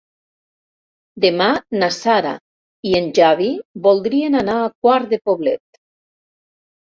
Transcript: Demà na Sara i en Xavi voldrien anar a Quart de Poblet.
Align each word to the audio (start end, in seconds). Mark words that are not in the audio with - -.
Demà 1.25 1.49
na 1.81 1.89
Sara 1.97 2.31
i 2.91 2.95
en 2.99 3.11
Xavi 3.19 3.51
voldrien 3.89 4.39
anar 4.41 4.55
a 4.63 4.71
Quart 4.87 5.13
de 5.15 5.19
Poblet. 5.31 5.81